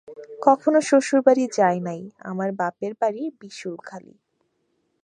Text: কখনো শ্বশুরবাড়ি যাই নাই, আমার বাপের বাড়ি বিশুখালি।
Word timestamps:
কখনো 0.41 0.79
শ্বশুরবাড়ি 0.81 1.43
যাই 1.57 1.77
নাই, 1.79 2.01
আমার 2.21 2.49
বাপের 2.51 2.93
বাড়ি 3.01 3.23
বিশুখালি। 3.39 4.15